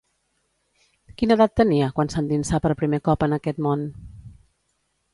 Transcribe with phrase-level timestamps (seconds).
[1.19, 3.89] Quina edat tenia quan s'endinsà per primer cop en aquest món?